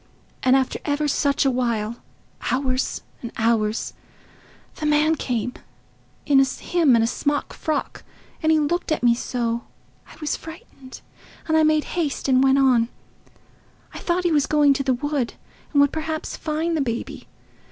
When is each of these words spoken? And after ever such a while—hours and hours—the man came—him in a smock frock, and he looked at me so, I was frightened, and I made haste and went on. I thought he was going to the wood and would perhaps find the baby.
And 0.41 0.55
after 0.55 0.79
ever 0.83 1.07
such 1.07 1.45
a 1.45 1.51
while—hours 1.51 3.01
and 3.21 3.31
hours—the 3.37 3.85
man 4.87 5.13
came—him 5.13 5.63
in 6.25 7.01
a 7.03 7.07
smock 7.07 7.53
frock, 7.53 8.03
and 8.41 8.51
he 8.51 8.57
looked 8.57 8.91
at 8.91 9.03
me 9.03 9.13
so, 9.13 9.61
I 10.07 10.15
was 10.19 10.35
frightened, 10.35 11.01
and 11.47 11.55
I 11.55 11.61
made 11.61 11.83
haste 11.93 12.27
and 12.27 12.43
went 12.43 12.57
on. 12.57 12.89
I 13.93 13.99
thought 13.99 14.23
he 14.23 14.31
was 14.31 14.47
going 14.47 14.73
to 14.73 14.83
the 14.83 14.95
wood 14.95 15.35
and 15.71 15.79
would 15.79 15.91
perhaps 15.93 16.35
find 16.35 16.75
the 16.75 16.81
baby. 16.81 17.27